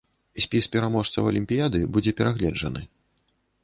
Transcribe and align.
Спіс 0.45 0.67
пераможцаў 0.75 1.29
алімпіяды 1.33 1.79
будзе 1.95 2.11
перагледжаны. 2.23 2.81